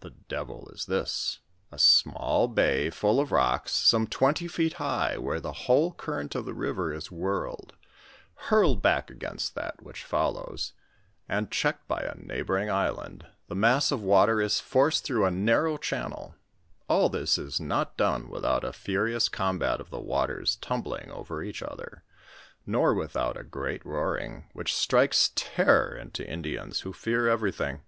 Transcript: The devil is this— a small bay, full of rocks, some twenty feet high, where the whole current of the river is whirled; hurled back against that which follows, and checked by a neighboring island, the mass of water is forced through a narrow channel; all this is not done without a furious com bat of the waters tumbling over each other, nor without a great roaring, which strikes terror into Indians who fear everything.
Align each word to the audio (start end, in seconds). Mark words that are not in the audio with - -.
The 0.00 0.12
devil 0.30 0.70
is 0.72 0.86
this— 0.86 1.40
a 1.70 1.78
small 1.78 2.48
bay, 2.48 2.88
full 2.88 3.20
of 3.20 3.30
rocks, 3.30 3.72
some 3.72 4.06
twenty 4.06 4.48
feet 4.48 4.72
high, 4.80 5.18
where 5.18 5.40
the 5.40 5.52
whole 5.68 5.92
current 5.92 6.34
of 6.34 6.46
the 6.46 6.54
river 6.54 6.90
is 6.90 7.10
whirled; 7.12 7.74
hurled 8.48 8.80
back 8.80 9.10
against 9.10 9.54
that 9.56 9.82
which 9.82 10.04
follows, 10.04 10.72
and 11.28 11.50
checked 11.50 11.86
by 11.86 12.00
a 12.00 12.14
neighboring 12.16 12.70
island, 12.70 13.26
the 13.48 13.54
mass 13.54 13.92
of 13.92 14.02
water 14.02 14.40
is 14.40 14.58
forced 14.58 15.04
through 15.04 15.26
a 15.26 15.30
narrow 15.30 15.76
channel; 15.76 16.34
all 16.88 17.10
this 17.10 17.36
is 17.36 17.60
not 17.60 17.94
done 17.98 18.30
without 18.30 18.64
a 18.64 18.72
furious 18.72 19.28
com 19.28 19.58
bat 19.58 19.82
of 19.82 19.90
the 19.90 20.00
waters 20.00 20.56
tumbling 20.56 21.10
over 21.10 21.42
each 21.42 21.62
other, 21.62 22.04
nor 22.64 22.94
without 22.94 23.36
a 23.38 23.44
great 23.44 23.84
roaring, 23.84 24.48
which 24.54 24.74
strikes 24.74 25.30
terror 25.34 25.94
into 25.94 26.26
Indians 26.26 26.80
who 26.80 26.92
fear 26.94 27.28
everything. 27.28 27.82